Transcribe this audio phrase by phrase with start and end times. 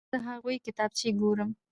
[0.09, 1.49] زه د هغوی کتابچې ګورم.